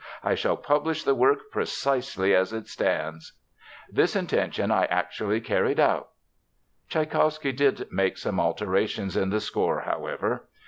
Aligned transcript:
'I 0.23 0.33
shall 0.33 0.57
publish 0.57 1.03
the 1.03 1.13
work 1.13 1.51
precisely 1.51 2.33
as 2.33 2.51
it 2.53 2.67
stands.' 2.67 3.33
This 3.87 4.15
intention 4.15 4.71
I 4.71 4.85
actually 4.85 5.41
carried 5.41 5.79
out." 5.79 6.09
Tschaikowsky 6.89 7.51
did 7.51 7.87
make 7.91 8.17
some 8.17 8.39
alterations 8.39 9.15
in 9.15 9.29
the 9.29 9.39
score, 9.39 9.81
however. 9.81 10.47